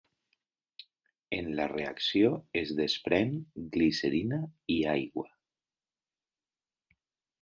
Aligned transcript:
En 1.39 1.49
la 1.59 1.67
reacció 1.73 2.31
es 2.63 2.73
desprèn 2.79 3.35
glicerina 3.75 4.41
i 4.77 4.81
aigua. 4.95 5.29